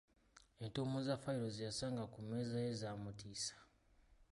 Entuumu 0.63 0.97
za 1.07 1.15
fayiro 1.23 1.47
ze 1.55 1.61
yasanga 1.67 2.03
ku 2.13 2.19
mmeeza 2.23 2.57
ye 2.65 2.71
zaamutiisa.! 2.81 3.55